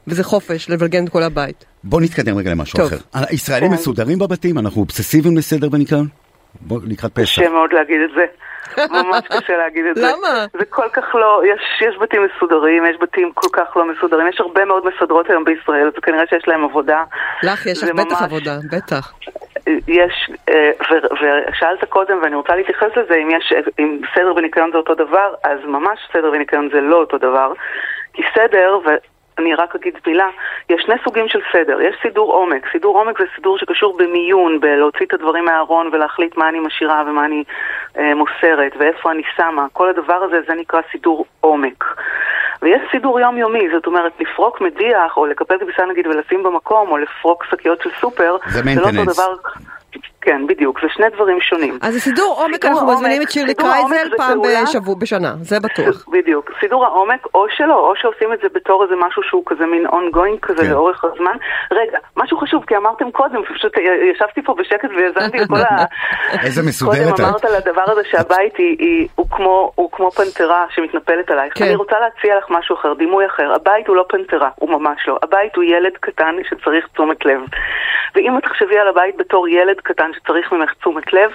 וזה 0.06 0.24
חופש 0.24 0.70
לבלגן 0.70 1.04
את 1.04 1.08
כל 1.08 1.22
הבית. 1.22 1.64
בוא 1.84 2.00
נתקדם 2.00 2.36
רגע 2.36 2.50
למשהו 2.50 2.76
טוב. 2.76 2.86
אחר. 2.86 2.98
הישראלים 3.12 3.70
כן. 3.70 3.74
מסודרים 3.74 4.18
בבתים, 4.18 4.58
אנחנו 4.58 4.80
אובססיביים 4.80 5.36
לסדר 5.36 5.68
וניקיון? 5.72 6.08
בוא, 6.60 6.78
לקראת 6.88 7.12
פסח. 7.14 7.22
קשה 7.22 7.48
מאוד 7.50 7.72
להגיד 7.72 8.00
את 8.00 8.10
זה. 8.14 8.24
ממש 9.02 9.24
קשה 9.28 9.56
להגיד 9.56 9.84
את 9.86 9.94
זה. 9.96 10.02
למה? 10.02 10.46
זה 10.58 10.64
כל 10.64 10.88
כך 10.92 11.14
לא, 11.14 11.42
יש, 11.54 11.82
יש 11.88 11.96
בתים 12.00 12.22
מסודרים, 12.26 12.86
יש 12.86 12.96
בתים 13.00 13.32
כל 13.34 13.48
כך 13.52 13.76
לא 13.76 13.84
מסודרים, 13.84 14.28
יש 14.28 14.40
הרבה 14.40 14.64
מאוד 14.64 14.82
מסדרות 14.86 15.30
היום 15.30 15.44
בישראל, 15.44 15.86
אז 15.86 15.92
כנראה 16.02 16.24
שיש 16.30 16.48
להם 16.48 16.64
עבודה. 16.64 17.04
לך 17.42 17.66
יש 17.66 17.84
בטח 17.84 17.94
ממש- 17.94 18.22
עבודה, 18.22 18.52
בטח. 18.72 19.12
יש, 19.88 20.30
אה, 20.48 20.70
ו- 20.90 21.14
ושאלת 21.50 21.84
קודם, 21.88 22.18
ואני 22.22 22.34
רוצה 22.34 22.56
להתייחס 22.56 22.88
לזה, 22.96 23.14
אם 23.14 23.28
יש, 23.30 23.52
אם 23.78 24.00
סדר 24.14 24.34
וניקיון 24.36 24.70
זה 24.72 24.78
אותו 24.78 24.94
דבר, 24.94 25.34
אז 25.44 25.58
ממש 25.64 25.98
סדר 26.12 26.30
וניקיון 26.32 26.68
זה 26.72 26.80
לא 26.80 26.96
אותו 26.96 27.18
דבר. 27.18 27.52
כי 28.12 28.22
סדר, 28.34 28.78
ואני 29.40 29.54
רק 29.54 29.74
אגיד 29.76 29.94
מילה, 30.06 30.28
יש 30.70 30.82
שני 30.86 30.94
סוגים 31.04 31.28
של 31.28 31.40
סדר. 31.52 31.80
יש 31.80 31.96
סידור 32.02 32.32
עומק. 32.32 32.62
סידור 32.72 32.98
עומק 32.98 33.18
זה 33.18 33.24
סידור 33.36 33.58
שקשור 33.58 33.96
במיון, 33.98 34.60
בלהוציא 34.60 35.06
את 35.06 35.12
הדברים 35.14 35.44
מהארון 35.44 35.90
ולהחליט 35.92 36.36
מה 36.36 36.48
אני 36.48 36.60
משאירה 36.60 37.02
ומה 37.06 37.24
אני 37.24 37.44
אה, 37.98 38.14
מוסרת, 38.14 38.72
ואיפה 38.78 39.10
אני 39.10 39.22
שמה. 39.36 39.66
כל 39.72 39.88
הדבר 39.88 40.14
הזה, 40.14 40.36
זה 40.46 40.54
נקרא 40.54 40.80
סידור 40.92 41.24
עומק. 41.40 41.84
ויש 42.62 42.82
סידור 42.90 43.20
יומיומי, 43.20 43.68
זאת 43.74 43.86
אומרת, 43.86 44.12
לפרוק 44.20 44.60
מדיח, 44.60 45.16
או 45.16 45.26
לקפל 45.26 45.58
כביסה 45.58 45.86
נגיד 45.86 46.06
ולשים 46.06 46.42
במקום, 46.42 46.90
או 46.90 46.96
לפרוק 46.98 47.44
שקיות 47.50 47.82
של 47.82 47.90
סופר, 48.00 48.36
זה 48.46 48.62
זה 48.62 48.80
לא 48.80 48.86
אותו. 48.86 49.12
דבר 49.12 49.34
כן, 50.22 50.46
בדיוק, 50.46 50.80
זה 50.82 50.86
שני 50.90 51.06
דברים 51.14 51.40
שונים. 51.40 51.78
אז 51.82 51.96
לסידור 51.96 52.34
עומק 52.38 52.54
סידור 52.54 52.70
אנחנו 52.70 52.92
מזמינים 52.92 53.22
את 53.22 53.30
שירלי 53.30 53.54
סידור 53.54 53.70
קרייזל 53.70 54.16
פעם 54.16 54.38
בשבוע, 54.42 54.94
בשנה, 54.98 55.34
זה 55.40 55.56
בטוח. 55.60 56.06
בדיוק. 56.14 56.50
סידור 56.60 56.84
העומק, 56.84 57.26
או 57.34 57.46
שלא, 57.56 57.74
או 57.74 57.92
שעושים 57.96 58.32
את 58.32 58.38
זה 58.42 58.48
בתור 58.54 58.84
איזה 58.84 58.94
משהו 58.96 59.22
שהוא 59.22 59.42
כזה 59.46 59.66
מין 59.66 59.86
ongoing 59.86 60.38
כזה 60.42 60.62
כן. 60.62 60.70
לאורך 60.70 61.04
הזמן. 61.04 61.36
רגע, 61.72 61.98
משהו 62.16 62.38
חשוב, 62.38 62.64
כי 62.64 62.76
אמרתם 62.76 63.10
קודם, 63.10 63.42
פשוט 63.54 63.72
ישבתי 64.12 64.42
פה 64.42 64.54
בשקט 64.54 64.88
והאזנתי 64.96 65.38
לכל 65.38 65.56
ה... 65.56 65.84
איזה 66.46 66.62
מסודרת 66.62 67.16
קודם. 67.16 67.28
אמרת 67.28 67.44
על 67.44 67.54
הדבר 67.54 67.84
הזה 67.86 68.00
שהבית 68.10 68.56
היא, 68.56 68.76
היא, 68.78 69.08
הוא, 69.14 69.26
כמו, 69.30 69.72
הוא 69.74 69.90
כמו 69.92 70.10
פנתרה 70.10 70.66
שמתנפלת 70.74 71.30
עלייך. 71.30 71.58
כן. 71.58 71.64
אני 71.64 71.74
רוצה 71.74 71.96
להציע 72.00 72.38
לך 72.38 72.44
משהו 72.50 72.76
אחר, 72.76 72.94
דימוי 72.94 73.26
אחר. 73.26 73.52
הבית 73.54 73.88
הוא 73.88 73.96
לא 73.96 74.04
פנתרה, 74.08 74.48
הוא 74.56 74.70
ממש 74.70 75.08
לא. 75.08 75.18
הבית 75.22 75.56
הוא 75.56 75.64
ילד 75.64 75.92
קטן 76.00 76.34
שצריך 76.48 76.88
תשומת 76.92 77.24
לב. 77.24 77.40
ואם 78.14 78.38
את 78.38 78.42
תחשבי 78.42 78.78
על 78.78 78.88
הבית 78.88 79.16
בתור 79.16 79.48
ילד 79.48 79.76
קטן 79.80 80.09
שצריך 80.14 80.52
ממך 80.52 80.72
תשומת 80.80 81.12
לב, 81.12 81.30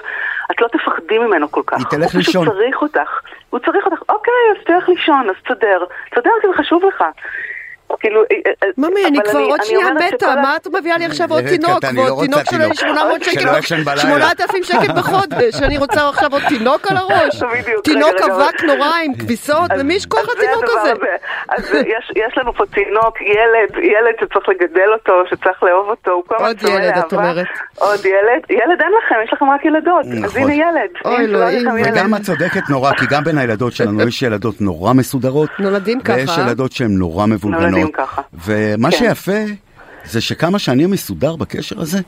את 0.51 0.61
לא 0.61 0.67
תפחדי 0.67 1.17
ממנו 1.17 1.51
כל 1.51 1.61
כך. 1.65 1.77
היא 1.77 1.85
תלך 1.89 2.11
הוא 2.11 2.17
לישון. 2.17 2.43
פשוט 2.45 2.53
צריך 2.53 2.81
אותך. 2.81 3.21
הוא 3.49 3.59
צריך 3.59 3.85
אותך. 3.85 4.01
אוקיי, 4.09 4.33
אז 4.51 4.63
תלך 4.65 4.89
לישון, 4.89 5.29
אז 5.29 5.35
תסדר. 5.43 5.85
תסדר 6.11 6.31
כי 6.41 6.47
זה 6.47 6.53
חשוב 6.53 6.85
לך. 6.85 7.03
כאילו, 7.99 8.21
אה, 8.21 8.51
אה, 8.63 8.67
ממי, 8.77 9.05
אני 9.05 9.19
כבר 9.29 9.39
עוד 9.39 9.63
שנייה 9.63 9.87
מתה, 9.93 10.35
מה 10.35 10.55
את 10.55 10.67
מביאה 10.67 10.97
לי 10.97 11.05
עכשיו 11.05 11.31
עוד 11.31 11.43
תינוק, 11.47 11.83
לא 11.93 12.01
ועוד 12.01 12.09
רוצה 12.11 12.25
תינוק 12.25 12.43
תינוק. 12.43 12.73
800 12.73 13.23
שקל, 13.23 13.39
שלא 13.39 13.57
ישן 13.57 13.83
בלילה. 13.83 14.01
8,000 14.01 14.63
שקל 14.63 14.93
בחודש, 14.95 15.61
אני 15.61 15.77
רוצה 15.77 16.09
עכשיו 16.09 16.29
עוד 16.31 16.41
תינוק 16.47 16.91
על 16.91 16.97
הראש, 16.97 17.43
תינוק 17.83 18.15
אבק 18.25 18.63
נורא 18.63 18.91
עם 19.05 19.13
כביסות, 19.13 19.71
למי 19.77 19.93
יש 19.93 20.05
כוח 20.05 20.25
לתינוק 20.29 20.63
הזה? 20.63 20.91
אז 21.49 21.73
יש, 21.73 22.11
יש 22.15 22.37
לנו 22.37 22.53
פה 22.53 22.65
תינוק, 22.65 23.21
ילד, 23.21 23.83
ילד 23.83 24.15
שצריך 24.21 24.49
לגדל 24.49 24.89
אותו, 24.93 25.13
שצריך 25.29 25.63
לאהוב 25.63 25.89
אותו, 25.89 26.11
הוא 26.11 26.23
כל 26.27 26.35
הזמן 26.35 26.47
עוד 26.47 26.57
צמא 26.57 26.69
ילד, 26.69 26.97
את 26.97 27.13
לאהבה. 27.13 27.17
אומרת. 27.17 27.45
עוד 27.75 28.05
ילד, 28.05 28.41
ילד 28.49 28.81
אין 28.81 28.91
לכם, 29.05 29.15
יש 29.25 29.33
לכם 29.33 29.49
רק 29.49 29.65
ילדות, 29.65 30.05
אז 30.05 30.35
נכון. 30.35 30.41
הנה 30.41 30.53
ילד. 30.53 30.89
אוי, 31.05 31.25
אלוהים. 31.25 31.67
וגם 31.85 32.15
את 32.15 32.21
צודקת 32.21 32.69
נורא, 32.69 32.91
כי 32.93 33.05
גם 33.09 33.23
בין 33.23 33.37
הילדות 33.37 33.73
שלנו 33.73 34.07
יש 34.07 34.21
ילדות 34.21 34.61
נורא 34.61 34.93
מסודרות. 34.93 35.49
נולדים 35.59 35.99
ויש 36.05 36.29
ככה. 36.29 36.41
ילדות 36.41 36.71
שהן 36.71 36.91
נורא 36.91 37.25
מבולגנות. 37.25 37.74
ככה. 37.93 38.21
ומה 38.45 38.91
כן. 38.91 38.97
שיפה 38.97 39.39
זה 40.05 40.21
שכמה 40.21 40.59
שאני 40.59 40.85
מסודר 40.85 41.35
בקשר 41.35 41.81
הזה, 41.81 41.99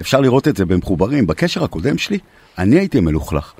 אפשר 0.00 0.20
לראות 0.20 0.48
את 0.48 0.56
זה 0.56 0.64
במחוברים. 0.66 1.26
בקשר 1.26 1.64
הקודם 1.64 1.98
שלי, 1.98 2.18
אני 2.58 2.78
הייתי 2.78 3.00
מלוכלך. 3.00 3.52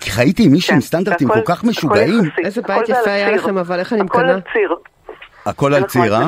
כי- 0.00 0.10
חייתי 0.10 0.44
עם 0.44 0.52
מישהו 0.52 0.68
כן, 0.68 0.74
עם 0.74 0.80
סטנדרטים 0.80 1.30
הכל- 1.30 1.40
כל 1.40 1.46
כך 1.46 1.58
הכל 1.58 1.66
משוגעים, 1.68 2.22
איזה 2.44 2.60
הכל 2.60 2.74
בית 2.74 2.88
יפה 2.88 3.10
היה. 3.10 3.30
לכם, 3.30 3.58
אבל 3.58 3.78
איך 3.78 3.92
אני 3.92 4.00
הכל 4.00 4.18
מקנאה. 4.18 4.34
על 4.34 4.40
ציר. 4.52 4.74
הכל 5.46 5.74
על 5.74 5.84
ציר, 5.84 6.14
אה? 6.16 6.26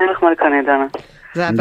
אין 0.00 0.08
לך 0.08 0.22
מה 0.22 0.30
לקנא, 0.30 0.62
דנה. 0.66 0.86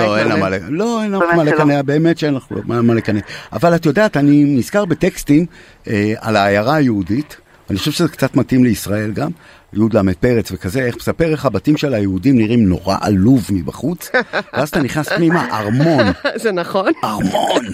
לא, 0.05 0.17
אין 0.17 0.27
לה 0.27 0.35
מה 0.35 0.39
מהמם. 0.49 0.53
לקנא, 0.53 0.67
לא, 0.69 1.01
אין 1.03 1.11
לך 1.11 1.23
מה. 1.35 1.43
לקנא, 1.43 1.81
באמת 1.81 2.17
שאין 2.17 2.33
לך 2.33 2.43
מה 2.65 2.81
מה 2.81 2.93
לקנא. 2.93 3.19
אבל 3.53 3.75
את 3.75 3.85
יודעת, 3.85 4.17
אני 4.17 4.43
נזכר 4.57 4.85
בטקסטים 4.85 5.45
אה, 5.87 6.13
על 6.19 6.35
העיירה 6.35 6.75
היהודית, 6.75 7.37
אני 7.69 7.77
חושב 7.77 7.91
שזה 7.91 8.09
קצת 8.09 8.35
מתאים 8.35 8.63
לישראל 8.63 9.11
גם, 9.15 9.29
י"ל 9.73 10.13
פרץ 10.19 10.51
וכזה, 10.51 10.79
איך 10.79 10.95
מספר 10.95 11.25
איך 11.31 11.45
הבתים 11.45 11.77
של 11.77 11.93
היהודים 11.93 12.37
נראים 12.37 12.69
נורא 12.69 12.95
עלוב 13.01 13.41
מבחוץ, 13.53 14.11
ואז 14.53 14.69
אתה 14.69 14.79
נכנס 14.79 15.09
פנימה, 15.09 15.45
ארמון, 15.51 16.05
זה 16.43 16.51
נכון? 16.51 16.91
ארמון. 17.03 17.65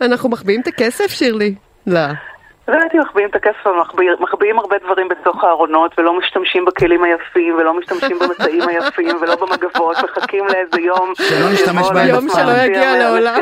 אנחנו 0.00 0.28
מחביאים 0.28 0.60
את 0.60 0.66
הכסף, 0.66 1.06
שירלי? 1.06 1.54
לא. 1.86 2.00
לא 2.68 2.76
הייתי 2.80 2.98
מחביאים 2.98 3.28
את 3.28 3.36
הכסף, 3.36 3.66
אבל 3.66 3.76
מחביא- 3.80 4.20
מחביאים 4.20 4.58
הרבה 4.58 4.76
דברים 4.84 5.08
בתוך 5.08 5.44
הארונות, 5.44 5.98
ולא 5.98 6.18
משתמשים 6.18 6.64
בכלים 6.64 7.04
היפים, 7.04 7.54
ולא 7.54 7.78
משתמשים 7.78 8.18
במצעים 8.18 8.62
היפים, 8.68 9.16
ולא 9.20 9.36
במגבות, 9.36 9.96
מחכים 10.04 10.44
לאיזה 10.46 10.80
יום. 10.86 11.12
שלא 11.16 11.52
נשתמש 11.52 11.86
בהם 11.94 12.08
לנו 12.08 12.18
אף 12.18 12.32
פעם. 12.34 12.48
מפתיע 12.48 12.64
יגיע 12.66 12.98
לעולם. 12.98 13.40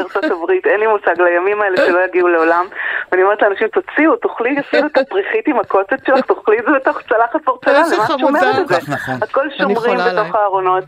אין 0.65 0.81
לי 0.81 0.87
מושג 0.87 1.21
לימים 1.23 1.63
האלה 1.63 1.77
שלא 1.77 1.99
יגיעו 2.09 2.29
לעולם. 2.29 2.65
ואני 3.13 3.23
אומרת 3.23 3.43
לאנשים, 3.43 3.69
תוציאו, 3.69 4.17
תאכלי 4.17 4.61
אפילו 4.61 4.87
את 4.87 4.99
הפריחית 4.99 5.47
עם 5.49 5.59
הקוצת 5.61 6.07
שלך, 6.07 6.27
תאכלי 6.27 6.59
את 6.59 6.65
זה 6.67 6.73
בתוך 6.77 7.01
צלחת 7.09 7.45
פורצלן, 7.45 7.73
למה 7.75 8.05
את. 8.15 8.19
שומרת 8.21 8.59
את 8.61 8.69
זה? 8.69 8.93
נכון. 8.93 9.15
הכל 9.23 9.47
שומרים 9.59 9.99
בתוך. 9.99 10.35
הארונות. 10.35 10.85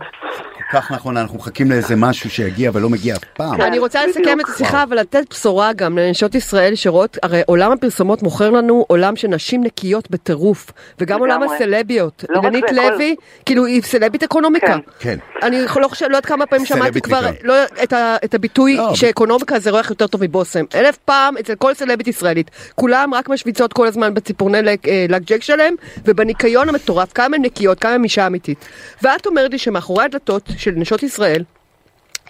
כך 0.72 0.92
נכון, 0.92 1.16
אנחנו 1.16 1.38
מחכים 1.38 1.70
לאיזה 1.70 1.94
משהו 1.96 2.30
שיגיע 2.30 2.70
ולא 2.74 2.88
מגיע 2.88 3.14
אף 3.16 3.24
פעם. 3.24 3.56
כן. 3.56 3.62
אני 3.62 3.78
רוצה 3.78 4.06
לסכם. 4.06 4.40
את 4.40 4.48
השיחה 4.48 4.84
ולתת 4.90 5.24
בשורה 5.30 5.72
גם 5.72 5.98
לנשות 5.98 6.34
ישראל 6.34 6.74
שרואות, 6.74 7.18
הרי 7.22 7.42
עולם 7.46 7.72
הפרסומות 7.72 8.22
מוכר 8.22 8.50
לנו 8.50 8.84
עולם 8.88 9.16
של 9.16 9.28
נשים 9.28 9.64
נקיות 9.64 10.10
בטירוף, 10.10 10.66
וגם 10.98 11.20
עולם. 11.20 11.42
הסלביות. 11.42 12.24
לא 12.28 12.40
זה, 12.52 12.60
כל- 12.68 12.74
לוי, 12.74 13.16
כאילו 13.46 13.64
היא 13.66 13.82
סלבית 13.82 14.22
אקונומיקה. 14.22 14.66
כן. 14.66 14.78
כן. 14.98 15.18
אני 15.42 15.62
לא 15.80 15.88
חושב, 15.88 16.04
לא 16.06 16.10
יודעת 16.10 16.26
כמה 16.26 16.46
פעמים 16.46 16.66
שמעתי 16.66 17.00
כבר. 17.00 17.20
לא, 17.44 17.54
את 18.24 18.34
הביטוי 18.34 18.76
לא, 18.76 18.94
שאקונומיקה 18.94 19.58
זה 19.58 19.70
רווח 19.70 19.90
יותר 19.90 20.06
טוב 20.06 20.24
מבושם. 20.24 20.64
אלף 20.74 20.96
פעם 20.96 21.36
אצל 21.36 21.54
כל 21.54 21.74
סלבית 21.74 22.07
ישראלית. 22.08 22.50
כולם 22.74 23.14
רק 23.14 23.28
משוויצות 23.28 23.72
כל 23.72 23.86
הזמן 23.86 24.14
בציפורני 24.14 24.62
לק, 24.62 24.88
אה, 24.88 25.06
שלהם, 25.40 25.74
ובניקיון 26.04 26.68
המטורף, 26.68 27.12
כמה 27.12 27.36
הן 27.36 27.44
נקיות, 27.44 27.80
כמה 27.80 27.92
הן 27.92 28.04
אישה 28.04 28.26
אמיתית. 28.26 28.64
ואת 29.02 29.26
אומרת 29.26 29.50
לי 29.50 29.58
שמאחורי 29.58 30.04
הדלתות 30.04 30.42
של 30.56 30.70
נשות 30.76 31.02
ישראל, 31.02 31.44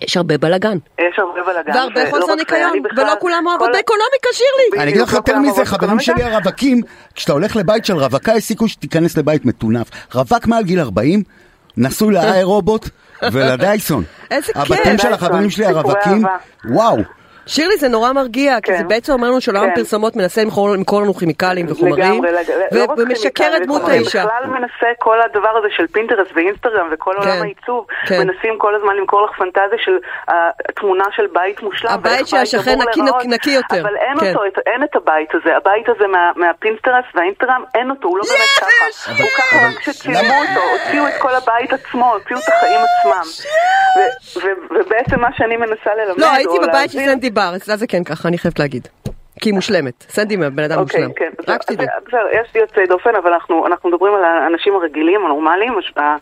יש 0.02 0.16
הרבה 0.16 0.38
בלאגן. 0.38 0.78
יש 0.98 1.18
הרבה 1.18 1.42
בלאגן. 1.52 1.72
והרבה 1.74 2.00
ולא 2.00 2.10
חוסר 2.10 2.34
ניקיון, 2.34 2.72
ולא 2.96 3.12
כולם 3.20 3.44
אוהבות 3.46 3.68
כל- 3.72 3.78
אקונומיקה, 3.80 4.28
שירלי. 4.32 4.82
אני 4.82 4.90
אגיד 4.90 5.02
לך 5.02 5.12
יותר 5.12 5.32
לא 5.32 5.38
כולם 5.38 5.52
מזה, 5.52 5.64
חברים 5.64 6.00
שלי? 6.00 6.22
הרווקים, 6.22 6.80
כשאתה 7.14 7.32
הולך 7.32 7.56
לבית 7.56 7.84
של 7.84 7.96
רווקה, 7.96 8.32
יש 8.36 8.44
סיכוי 8.44 8.68
שתיכנס 8.68 9.16
לבית 9.18 9.44
מטונף. 9.44 9.86
רווק 10.14 10.46
מעל 10.46 10.64
גיל 10.64 10.80
40, 10.80 11.22
נשוי 11.76 12.14
לאיירובוט 12.14 12.88
ולדייסון. 13.32 14.04
איזה 14.30 14.46
כיף. 14.52 14.56
הבתים 14.56 14.98
של 14.98 15.12
החברים 15.12 15.50
שלי 15.50 15.66
הרווקים. 15.66 16.24
וואו. 16.64 16.96
שירלי, 17.48 17.76
זה 17.76 17.88
נורא 17.88 18.12
מרגיע, 18.12 18.60
כי 18.60 18.72
כן. 18.72 18.78
זה 18.78 18.84
בעצם 18.84 19.12
אומר 19.12 19.28
לנו 19.28 19.40
שעולם 19.40 19.64
כן. 19.66 19.70
הפרסומות 19.72 20.16
מנסה 20.16 20.42
למכור 20.44 20.70
למכור 20.70 21.02
לנו 21.02 21.14
כימיקלים 21.14 21.66
וחומרים, 21.68 22.04
לגמרי, 22.24 22.32
לג- 22.32 22.50
לא 22.72 22.82
רק 22.84 22.90
ו- 22.90 22.92
ומשקר 23.02 23.30
כימיקלים 23.44 23.62
את 23.62 23.66
דמות 23.66 23.82
האישה. 23.88 24.24
בכלל 24.26 24.46
מנסה 24.46 24.86
כל 24.98 25.18
הדבר 25.22 25.58
הזה 25.58 25.68
של 25.76 25.86
פינטרסט 25.86 26.30
ואינסטגרם 26.34 26.88
וכל 26.92 27.14
כן, 27.22 27.28
עולם 27.28 27.42
העיצוב, 27.42 27.86
כן. 28.06 28.18
מנסים 28.26 28.58
כל 28.58 28.74
הזמן 28.74 28.96
למכור 28.96 29.24
לך 29.24 29.30
פנטזיה 29.38 29.78
של 29.84 29.98
אה, 30.28 30.34
תמונה 30.80 31.04
של 31.16 31.26
בית 31.32 31.62
מושלם. 31.62 31.90
הבית 31.90 32.26
שהשכן 32.28 32.78
נקי- 32.82 33.00
להיראות, 33.00 33.24
נקי 33.24 33.50
יותר, 33.50 33.80
אבל 33.80 33.96
אין 33.96 34.18
כן. 34.20 34.26
אותו, 34.28 34.40
אין 34.66 34.82
את 34.84 34.96
הבית 34.96 35.34
הזה. 35.34 35.56
הבית 35.56 35.88
הזה 35.88 36.06
מה- 36.06 36.32
מהפינטרסט 36.36 37.08
והאינסטגרם, 37.14 37.62
אין 37.74 37.90
אותו, 37.90 38.08
הוא 38.08 38.18
לא 38.18 38.24
באמת 38.24 38.48
ככה. 38.60 39.12
הוא 39.22 39.28
ככה 39.38 39.56
רק 39.66 39.78
כשצילמו 39.78 40.18
אותו, 40.34 40.60
הוציאו 40.72 41.08
את 41.08 41.22
כל 41.22 41.34
הבית 41.34 41.72
עצמו, 41.72 42.12
הוציאו 42.14 42.38
את 42.38 42.48
החיים 42.48 42.80
עצמם. 42.80 43.22
ו- 43.98 44.40
ו- 44.40 44.74
ובעצם 44.80 45.20
מה 45.20 45.28
שאני 45.36 45.56
מנסה 45.56 45.90
ללמד, 45.98 46.20
לא, 46.20 46.30
הייתי 46.32 46.58
בבית 46.62 46.90
של 46.90 46.98
סנדי 46.98 47.30
אצלה 47.56 47.76
זה 47.76 47.86
כן 47.86 48.04
ככה, 48.04 48.28
אני 48.28 48.38
חייבת 48.38 48.58
להגיד. 48.58 48.88
כי 49.40 49.48
היא 49.48 49.54
מושלמת. 49.54 50.04
סנדי 50.08 50.36
בן 50.36 50.64
אדם 50.64 50.78
אוקיי, 50.78 51.00
מושלם. 51.06 51.12
כן. 51.16 51.52
רק 51.52 51.62
שתדעי. 51.62 51.86
בסדר, 52.06 52.18
יש 52.32 52.54
לי 52.54 52.60
יוצאי 52.60 52.86
דופן, 52.86 53.10
אבל 53.22 53.32
אנחנו, 53.32 53.66
אנחנו 53.66 53.90
מדברים 53.90 54.14
על 54.14 54.24
האנשים 54.24 54.74
הרגילים, 54.74 55.20
הנורמליים, 55.24 55.78
הש- 55.78 55.92
ה- 55.98 56.16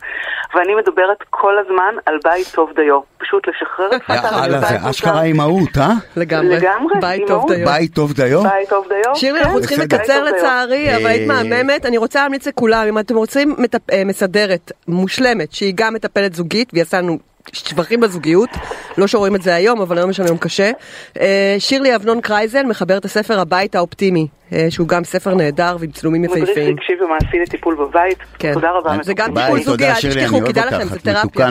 ואני 0.57 0.75
מדברת 0.75 1.17
כל 1.29 1.53
הזמן 1.59 1.95
על 2.05 2.17
בית 2.23 2.47
טוב 2.55 2.69
דיו. 2.75 2.99
פשוט 3.17 3.47
לשחרר 3.47 3.89
את 3.95 4.09
אללה, 4.09 4.57
מבית 4.57 4.81
זה. 4.81 4.89
אשכרה 4.89 5.23
אימהות, 5.23 5.77
אה? 5.77 5.89
לגמרי. 6.17 6.55
לגמרי, 6.57 6.95
בית 7.01 7.27
טוב. 7.27 7.51
דיו. 7.53 7.65
בית 7.65 7.93
טוב 7.93 8.13
דיו? 8.13 8.43
בית 8.43 8.69
טוב 8.69 8.87
דיו. 8.89 9.15
שירלי, 9.15 9.39
כן, 9.39 9.45
אנחנו 9.45 9.59
צריכים. 9.61 9.79
לקצר. 9.79 10.23
לצערי, 10.23 10.95
אבל 10.95 11.05
היית 11.05 11.31
אה, 11.31 11.35
מהממת. 11.43 11.85
אני 11.85 11.97
רוצה 11.97 12.21
להמליץ 12.23 12.47
לכולם, 12.47 12.85
אם 12.87 12.99
אתם 12.99 13.15
רוצים 13.15 13.55
אה, 13.93 14.03
מסדרת 14.05 14.71
מושלמת, 14.87 15.51
שהיא 15.51 15.73
גם 15.75 15.93
מטפלת 15.93 16.33
זוגית, 16.33 16.69
והיא 16.73 16.81
עשה 16.81 17.01
לנו 17.01 17.17
שבחים 17.53 17.99
בזוגיות, 17.99 18.49
לא 18.97 19.07
שרואים 19.07 19.35
את 19.35 19.41
זה 19.41 19.55
היום, 19.55 19.81
אבל 19.81 19.97
היום 19.97 20.09
יש 20.09 20.19
לנו 20.19 20.29
יום 20.29 20.37
קשה. 20.37 20.71
אה, 21.19 21.55
שירלי 21.59 21.95
אבנון 21.95 22.21
קרייזל, 22.21 22.63
מחברת 22.63 23.05
הספר 23.05 23.39
הבית 23.39 23.75
האופטימי, 23.75 24.27
אה, 24.53 24.67
שהוא 24.69 24.87
גם 24.87 25.03
ספר 25.03 25.35
נהדר 25.35 25.77
ועם 25.79 25.91
צילומים 25.91 26.21
מדריך 26.21 26.43
יפהפיים. 26.43 26.75
רגשי 26.75 26.93
ומעשי 27.01 27.39
לטיפול 27.39 27.75
בבית. 27.75 28.17
כן. 28.39 28.53
תודה 28.53 28.71
רבה. 28.71 28.97
זה 29.01 29.13
גם 29.13 29.33
טיפול 29.35 29.61
זוגי, 29.61 29.85
אל 29.87 29.93
תשכחו, 29.93 30.39
כדאי 30.47 30.65
לכם. 30.65 30.87
זה 30.87 30.95
את 30.95 31.01
תרפיה. 31.01 31.49